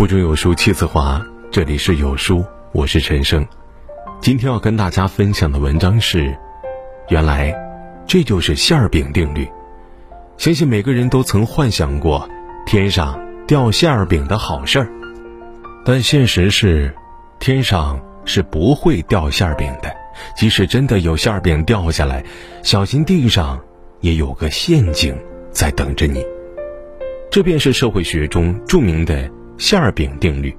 [0.00, 3.46] 腹中有书气自华，这里是有书，我是陈生。
[4.18, 6.34] 今天要跟大家分享的文章是：
[7.10, 7.54] 原来
[8.06, 9.46] 这就是馅儿饼定律。
[10.38, 12.26] 相信每个人都曾幻想过
[12.64, 14.90] 天上掉馅儿饼的好事儿，
[15.84, 16.94] 但现实是，
[17.38, 19.94] 天上是不会掉馅儿饼的。
[20.34, 22.24] 即使真的有馅儿饼掉下来，
[22.62, 23.60] 小心地上
[24.00, 25.14] 也有个陷阱
[25.52, 26.24] 在等着你。
[27.30, 29.30] 这便是社会学中著名的。
[29.60, 30.56] 馅儿饼定律，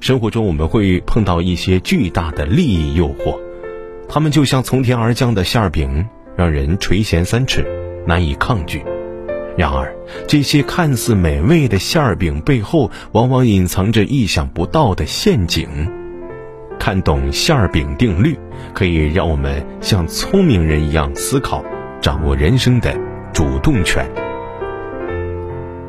[0.00, 3.38] 生活中我们会碰到一些巨大的利益诱惑，
[4.08, 6.04] 它们就像从天而降的馅儿饼，
[6.34, 7.64] 让人垂涎三尺，
[8.04, 8.82] 难以抗拒。
[9.56, 9.94] 然而，
[10.26, 15.68] 这些看似美味的馅儿饼背后，往往隐藏着意想不到的陷阱。
[16.80, 18.36] 看懂馅儿饼定律，
[18.74, 21.64] 可以让我们像聪明人一样思考，
[22.00, 22.92] 掌握人生的
[23.32, 24.04] 主动权。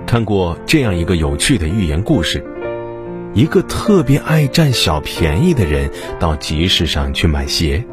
[0.08, 2.42] 看过这样一个有趣的寓言故事：
[3.34, 7.84] 一个特别爱占小便宜的人到集市上去买鞋，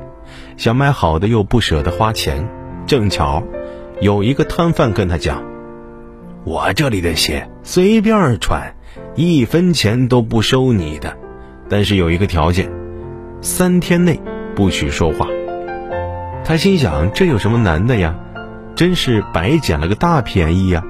[0.57, 2.49] 想买好的又不舍得花钱。
[2.87, 3.43] 正巧
[4.01, 5.43] 有一个摊贩跟他讲
[6.47, 8.77] ：“我这里的鞋随便穿，
[9.17, 11.17] 一分钱都不收你的，
[11.69, 12.71] 但是有一个条件，
[13.41, 14.21] 三天内
[14.55, 15.27] 不许说话。”
[16.47, 18.15] 他心想：“这有什么难的呀？
[18.77, 20.85] 真是白捡了个大便宜呀！”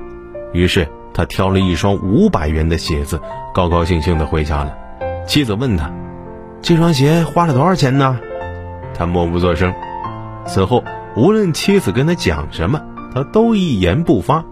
[0.52, 0.86] 于是。
[1.14, 3.20] 他挑了一双五百元的鞋子，
[3.54, 4.74] 高高兴兴的回家了。
[5.26, 5.90] 妻子问他
[6.60, 8.18] ：“这双鞋花了多少钱呢？”
[8.92, 9.72] 他默不作声。
[10.46, 10.84] 此后，
[11.16, 12.82] 无论妻子跟他讲什么，
[13.14, 14.44] 他都一言不发。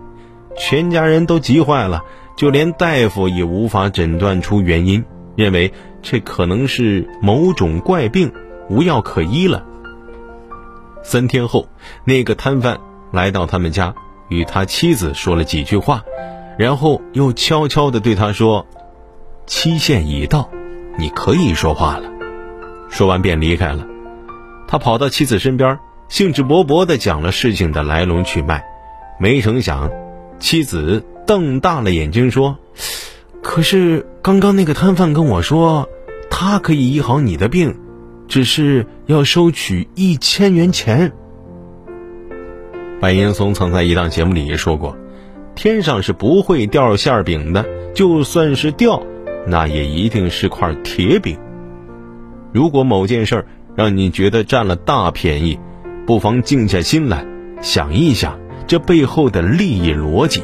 [0.56, 2.02] 全家人都急坏了，
[2.36, 8.32] 就连大夫也无法诊断出原因，认为这可能是某种怪病，
[8.68, 9.64] 无药可医了。
[11.02, 11.68] 三天后，
[12.04, 12.78] 那个摊贩
[13.10, 13.94] 来到他们家，
[14.28, 16.04] 与他妻子说了几句话。
[16.58, 18.66] 然后又悄悄地对他说
[19.46, 20.50] ：“期限已到，
[20.98, 22.10] 你可以说话了。”
[22.90, 23.86] 说完便离开了。
[24.68, 25.78] 他跑到妻子身边，
[26.08, 28.64] 兴致勃勃地讲了事情的来龙去脉。
[29.18, 29.90] 没成想，
[30.38, 32.58] 妻子瞪大了眼睛说
[33.42, 35.88] ：“可是刚刚那个摊贩跟我说，
[36.30, 37.78] 他可以医好你的病，
[38.28, 41.12] 只是要收取一千元钱。”
[43.00, 44.96] 白岩松曾在一档节目里也说过。
[45.54, 47.64] 天上是不会掉馅儿饼的，
[47.94, 49.02] 就算是掉，
[49.46, 51.38] 那也一定是块铁饼。
[52.52, 55.58] 如果某件事儿让你觉得占了大便宜，
[56.06, 57.24] 不妨静下心来
[57.60, 60.42] 想一想这背后的利益逻辑。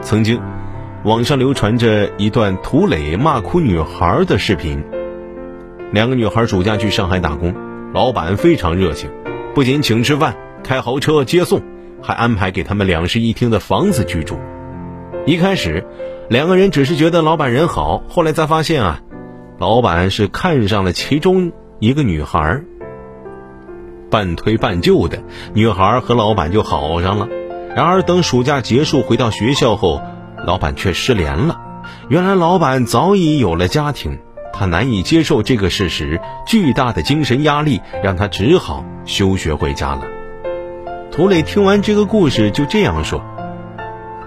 [0.00, 0.40] 曾经，
[1.04, 4.82] 网上流传着一段涂磊骂哭女孩的视频。
[5.92, 7.54] 两个女孩暑假去上海打工，
[7.92, 9.10] 老板非常热情，
[9.54, 11.60] 不仅请吃饭，开豪车接送。
[12.04, 14.38] 还安排给他们两室一厅的房子居住。
[15.26, 15.86] 一开始，
[16.28, 19.00] 两个人只是觉得老板人好，后来才发现啊，
[19.58, 21.50] 老板是看上了其中
[21.80, 22.60] 一个女孩。
[24.10, 25.18] 半推半就的，
[25.54, 27.26] 女孩和老板就好上了。
[27.74, 30.00] 然而等暑假结束回到学校后，
[30.44, 31.58] 老板却失联了。
[32.08, 34.18] 原来老板早已有了家庭，
[34.52, 40.02] 他难以接受这个事实，巨大的精神压力让他只好休学回家了。
[41.16, 43.22] 涂磊听完这个故事，就这样说：“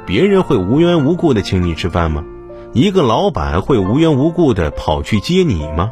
[0.07, 2.23] 别人会无缘无故的请你吃饭吗？
[2.71, 5.91] 一个老板会无缘无故的跑去接你吗？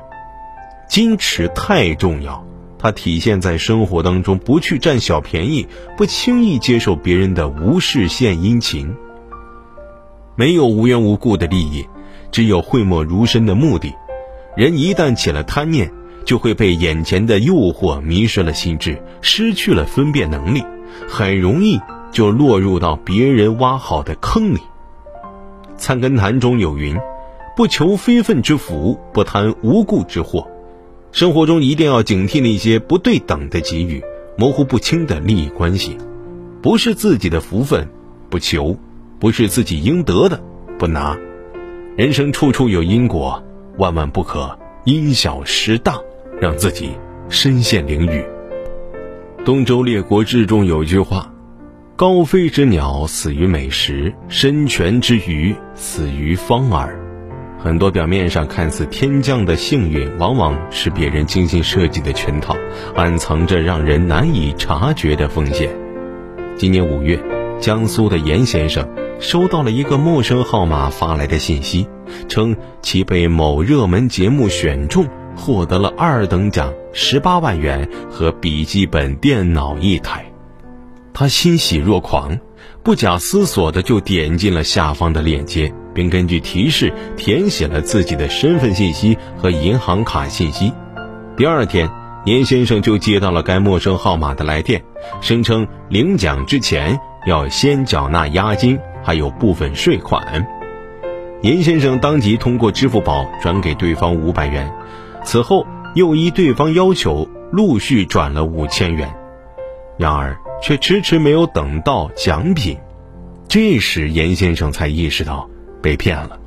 [0.90, 2.48] 矜持太重要，
[2.80, 5.68] 它体现在生活当中，不去占小便宜，
[5.98, 8.96] 不轻易接受别人的无事献殷勤。
[10.38, 11.86] 没有无缘无故的利益，
[12.32, 13.94] 只有讳莫如深的目的。
[14.56, 15.92] 人一旦起了贪念，
[16.24, 20.64] 就会被眼前的诱惑迷失了心智，失去了分辨能力。”
[21.08, 21.80] 很容易
[22.12, 24.60] 就落入到别人挖好的坑里。
[25.78, 26.98] 参根谭中有云
[27.56, 30.48] ：“不求非分之福，不贪无故之祸。”
[31.12, 34.04] 生活中一定要警惕那些不对等的给予，
[34.38, 35.98] 模糊不清的利益关系。
[36.62, 37.88] 不是自己的福分，
[38.30, 38.76] 不求；
[39.20, 40.42] 不是自己应得的，
[40.78, 41.18] 不拿。
[41.96, 43.42] 人生处处有因果，
[43.78, 46.00] 万万不可因小失大，
[46.42, 46.90] 让自己
[47.30, 48.24] 身陷囹圄。
[49.46, 51.32] 《东周列国志》中有句话
[51.96, 56.90] ：“高飞之鸟死于美食，深泉之鱼死于方饵。”
[57.62, 62.56] 很多表面上看似天降的幸运，往往是别人精心设计的圈套，
[62.96, 65.70] 暗藏着让人难以察觉的风险。
[66.58, 67.24] 今年五月，
[67.60, 68.90] 江苏的严先生
[69.20, 71.88] 收到了一个陌生号码发来的信息，
[72.28, 75.06] 称其被某热门节目选中。
[75.36, 80.26] 获得了二等奖十八万元和笔记本电脑一台，
[81.14, 82.40] 他欣喜若狂，
[82.84, 90.72] 不假思索的就点进了下方的链接，并根据提示填写了自己的身份信息和银行卡信息。
[91.38, 91.90] 第二天，
[92.26, 94.82] 严先生就接到了该陌生号码的来电，
[95.22, 96.98] 声称领奖之前
[97.28, 100.48] 要先缴纳押金，还有部分税款。
[101.42, 104.72] 严先生当即通过支付宝转给对方五百元，
[105.26, 109.14] 此后又依对方要求陆续转了五千元，
[109.98, 112.78] 然而却迟迟没有等到奖品。
[113.48, 115.50] 这时，严先生才意识到
[115.82, 116.40] 被骗了。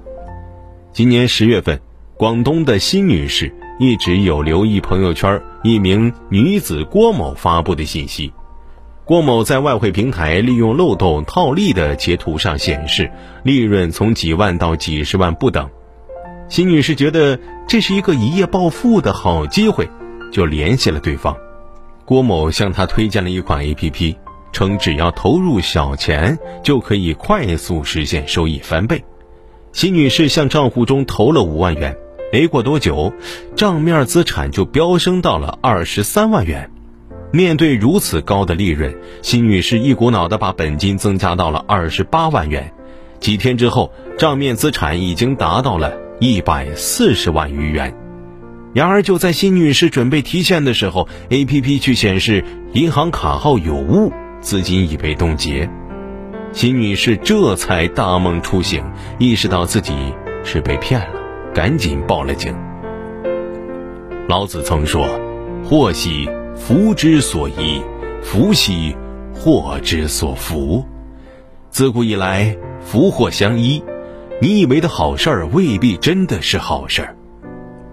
[0.92, 1.80] 今年十月份，
[2.16, 3.54] 广东的辛女士。
[3.80, 8.32] 一直有留意朋友圈一名女子郭某发布的信息，
[9.04, 13.08] 郭某在外汇平台利用漏洞套利的截图上显示，
[13.44, 15.70] 利润从几万到几十万不等。
[16.48, 19.88] 辛女士觉得这是一个一夜暴富的好机会，
[20.32, 21.36] 就联系了对方。
[22.04, 24.16] 郭某向她推荐了一款 A.P.P，
[24.50, 29.04] 称只要投入小钱就可以快速实现收益翻倍。
[29.72, 31.94] 辛女士向账户中投了五万元。
[32.32, 33.12] 没过多久，
[33.54, 36.70] 账面资产就飙升到了二十三万元。
[37.30, 42.72] 面对如此高的利润，辛女士一股脑的把本金增加到了二十八万元。
[43.20, 47.94] 几天之后，账面资产已经达到了一百四十万余元。
[48.74, 55.68] 然而，就在辛女士准备提现的时候，APP 却显示银行卡号有误，资金已被冻结。
[56.52, 58.84] 辛女士这才大梦初醒，
[59.18, 59.94] 意识到自己
[60.44, 61.20] 是被骗了。
[61.54, 62.54] 赶紧报了警。
[64.28, 65.08] 老子曾说
[65.64, 67.82] ：“祸兮福之所依，
[68.22, 68.94] 福兮
[69.34, 70.84] 祸之所伏。”
[71.70, 73.82] 自古以来，福祸相依。
[74.40, 77.16] 你以为的好事儿，未必真的是好事儿。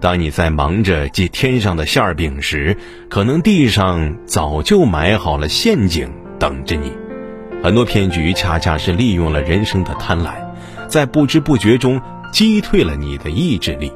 [0.00, 2.76] 当你在忙着接天上的馅儿饼时，
[3.08, 6.08] 可能地上早就埋好了陷阱
[6.38, 6.92] 等着你。
[7.64, 10.34] 很多骗局恰恰是利用了人生的贪婪，
[10.86, 12.00] 在不知不觉中。
[12.32, 13.90] 击退了你的意志力。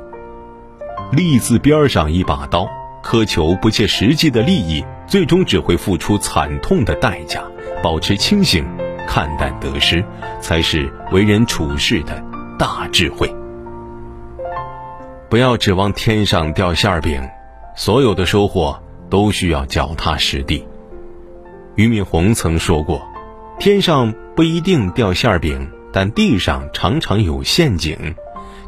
[1.12, 2.67] 利字边上一把刀，
[3.05, 7.43] 苛求不切实际的利益，最终只会付出惨痛的代价。
[7.82, 8.64] 保持清醒，
[9.06, 10.02] 看淡得失，
[10.41, 12.25] 才是为人处事的
[12.60, 13.34] 大智慧。
[15.30, 17.26] 不要指望天上掉馅饼，
[17.74, 18.78] 所有的收获
[19.08, 20.68] 都需要脚踏实地。
[21.74, 23.00] 俞敏洪曾说过
[23.58, 28.14] ：“天上不一定掉馅饼，但地上常常有陷阱。”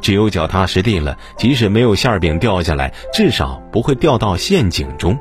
[0.00, 5.18] 只有脚踏实地了，即使没有馅饼掉下来，至少不会掉到陷阱中。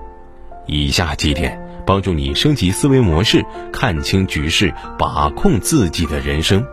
[0.66, 6.66] 以下几点帮助你升级思维模式，看清局势，把控自己的人生。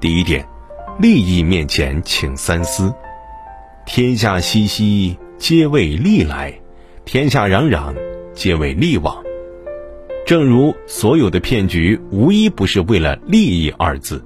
[0.00, 0.46] 第一点，
[1.00, 2.92] 利益面前请三思。
[3.86, 6.52] 天下熙熙，皆为利来；
[7.06, 7.94] 天下攘攘，
[8.34, 9.16] 皆为利往。
[10.26, 14.22] 正如所有的骗局，无一不是为了利益二字。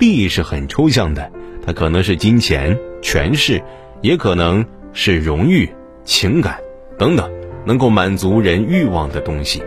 [0.00, 1.30] 利益是很抽象的。
[1.64, 3.62] 它可能是金钱、权势，
[4.00, 5.70] 也可能是荣誉、
[6.04, 6.58] 情感
[6.98, 7.30] 等等，
[7.64, 9.62] 能够满足人欲望的东西。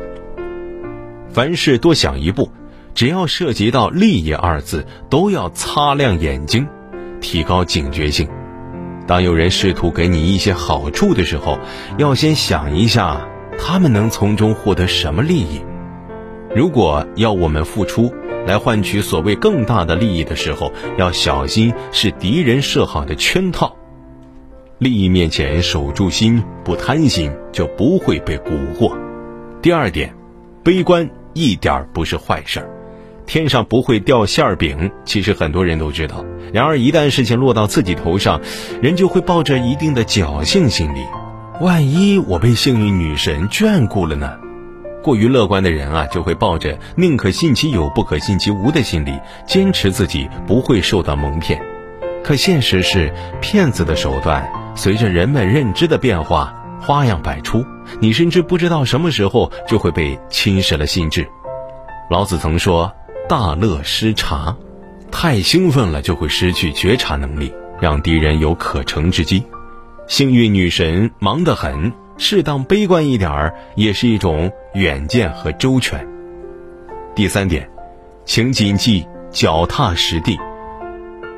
[1.30, 2.50] 凡事多想一步，
[2.96, 6.66] 只要涉及到利益二字，都要擦亮眼睛，
[7.20, 8.28] 提高警觉性。
[9.06, 11.60] 当有人试图给你一些好处的时候，
[11.98, 13.28] 要先想一下，
[13.60, 15.62] 他们能从中获得什么利益。
[16.56, 18.14] 如果要我们付出，
[18.48, 23.76] 来换取所谓更大的利益的时候，要小心是敌人设好的圈套。
[24.78, 28.98] 利益面前守住心，不贪心，就不会被蛊惑。
[29.62, 30.16] 第二点，
[30.64, 32.70] 悲观一点不是坏事儿。
[33.26, 36.24] 天上不会掉馅儿饼，其实很多人都知道。
[36.54, 38.40] 然而一旦事情落到自己头上，
[38.82, 41.00] 人就会抱着一定的侥幸心理：
[41.60, 44.32] 万一我被幸运女神眷顾了呢？
[45.04, 51.62] 过于乐观的人啊，就会抱着宁可信其有，不可信其无的心理，坚持自己不会受到蒙骗。
[52.24, 57.64] 可现实是，骗子的手段随着人们认知的变化，花样百出。
[58.00, 61.28] 你甚至不知道什么时候就会被侵蚀了心智。
[62.10, 62.92] 老子曾说
[63.28, 64.56] ：“大乐失察，
[65.12, 69.44] 太兴奋了就会失去觉察能力，让敌人有可乘之机。
[70.08, 76.08] 幸运女神忙得很。”适当悲观一点儿，也是一种远见和周全。
[77.14, 77.70] 第三点，
[78.24, 80.40] 请谨记脚踏实地。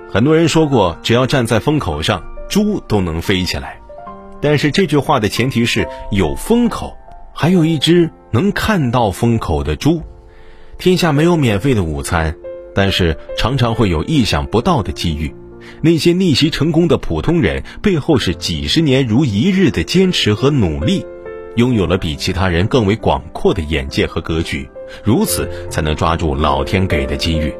[0.08, 3.79] 很多人说过，只要站在风口上，猪都能飞起来。
[4.39, 6.96] 但是这句话的前提是有风口，
[7.34, 10.03] 还有一只能看到风口的猪。
[10.77, 12.36] 天下没有免费的午餐，
[12.75, 15.34] 但是常常会有意想不到的机遇。
[15.81, 21.03] 那些逆袭成功的普通人，背后是几十年如一日的坚持和努力，
[21.55, 24.69] 拥有了比其他人更为广阔的眼界和格局。
[25.03, 27.53] 如此才能抓住老天给的机遇，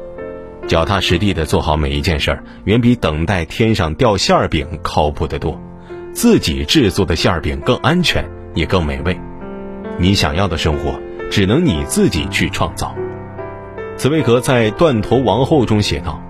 [0.68, 5.60] 脚踏实地的做好每一件事儿，远比等待天上掉馅儿饼靠谱得多。
[6.12, 9.18] 自己制作的馅儿饼更安全，也更美味。
[9.98, 10.98] 你想要的生活，
[11.30, 12.96] 只能你自己去创造。
[13.98, 16.22] 茨威格在《断头王后》中写道：“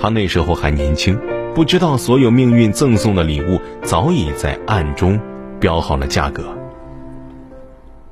[0.00, 1.18] 他那时候还年轻，
[1.54, 5.20] 不知道所有命运赠送的礼物早已在暗中
[5.60, 6.44] 标好了价格。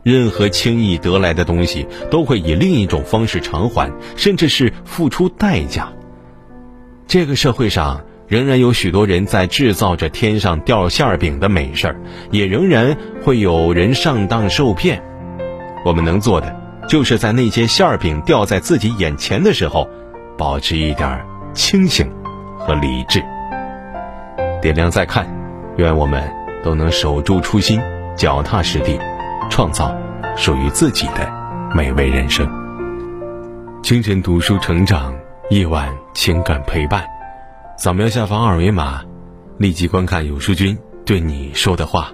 [0.02, 5.90] 任何轻易得来的东西，都会以另一种方式偿还，甚至是付出代价。
[7.06, 12.00] 这个社会上。”仍然有许多人在制造着天上掉馅儿饼的美事儿，
[12.30, 15.02] 也仍然会有人上当受骗。
[15.84, 16.59] 我们能做的，
[16.90, 19.88] 就是在那些馅儿饼掉在自己眼前的时候，
[20.36, 22.10] 保持一点清醒
[22.58, 23.22] 和理智。
[24.60, 25.24] 点亮再看，
[25.76, 26.28] 愿我们
[26.64, 27.80] 都能守住初心，
[28.16, 28.98] 脚踏实地，
[29.48, 29.96] 创造
[30.36, 31.32] 属于自己的
[31.72, 32.44] 美味人生。
[33.84, 35.14] 清晨读书成长，
[35.48, 37.04] 夜晚情感陪伴。
[37.78, 39.02] 扫描下方二维码，
[39.58, 42.08] 立即观看有书君对你说的话，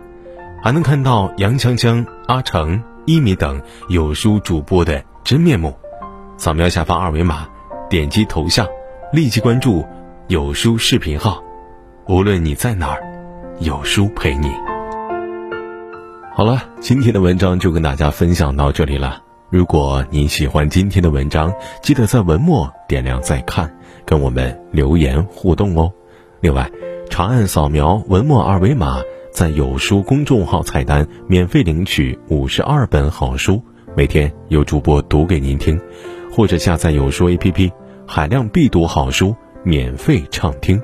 [0.62, 5.72] 还能看到杨锵锵、阿成、一米等有书主播的真面目。
[6.36, 7.48] 扫描下方二维码，
[7.88, 8.66] 点击头像，
[9.12, 9.86] 立即关注
[10.26, 11.42] 有书视频号。
[12.08, 13.02] 无论你在哪儿，
[13.60, 14.50] 有书陪你。
[16.34, 19.22] 好了，今天的文章就跟大家分享到这里了。
[19.50, 23.72] 如果你喜欢今天的文章，记得在文末点亮再看。
[24.04, 25.90] 跟我们留言互动哦。
[26.40, 26.70] 另外，
[27.08, 29.00] 长按扫描文末二维码，
[29.36, 33.62] 在有书公众号菜单免费领取五十二本好书，
[33.94, 35.76] 每天有主播读给您听；
[36.32, 37.70] 或者下载有书 APP，
[38.06, 40.80] 海量必读好书免费畅听，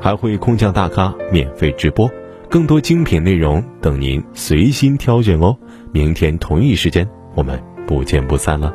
[0.00, 2.08] 还会空降大咖免费直播，
[2.48, 5.56] 更多精品内容等您随心挑选哦。
[5.90, 8.72] 明天同一时间，我们不见不散了。